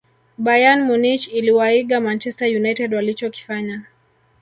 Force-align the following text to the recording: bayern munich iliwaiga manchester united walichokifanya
bayern 0.37 0.81
munich 0.87 1.27
iliwaiga 1.27 1.99
manchester 1.99 2.47
united 2.55 2.93
walichokifanya 2.93 3.83